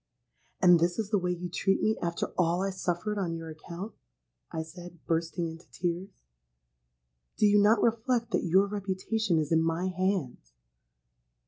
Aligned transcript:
'—'And 0.63 0.81
is 0.81 0.97
this 0.97 1.09
the 1.11 1.19
way 1.19 1.29
you 1.29 1.47
treat 1.47 1.79
me 1.79 1.95
after 2.01 2.33
all 2.35 2.63
I 2.63 2.71
suffered 2.71 3.19
on 3.19 3.35
your 3.35 3.51
account?' 3.51 3.93
I 4.51 4.63
said, 4.63 4.97
bursting 5.05 5.47
into 5.47 5.69
tears. 5.69 6.23
'Do 7.37 7.45
you 7.45 7.59
not 7.61 7.83
reflect 7.83 8.31
that 8.31 8.43
your 8.43 8.65
reputation 8.65 9.37
is 9.37 9.51
in 9.51 9.61
my 9.61 9.89
hands?' 9.89 10.53